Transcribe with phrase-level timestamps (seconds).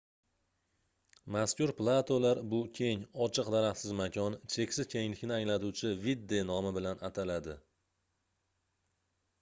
[1.33, 7.59] mazkur platolar bu keng ochiq daraxtsiz makon cheksiz kenglikni anglatuvchi vidde nomi bilan ataladi